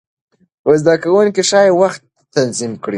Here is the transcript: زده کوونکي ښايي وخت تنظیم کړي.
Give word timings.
زده 0.81 0.93
کوونکي 1.03 1.41
ښايي 1.49 1.71
وخت 1.81 2.01
تنظیم 2.33 2.73
کړي. 2.83 2.89